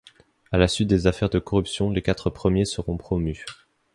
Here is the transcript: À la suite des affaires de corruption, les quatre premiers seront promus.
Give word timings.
À 0.51 0.57
la 0.57 0.67
suite 0.67 0.87
des 0.87 1.05
affaires 1.05 1.29
de 1.29 1.37
corruption, 1.37 1.91
les 1.91 2.01
quatre 2.01 2.31
premiers 2.31 2.65
seront 2.65 2.97
promus. 2.97 3.45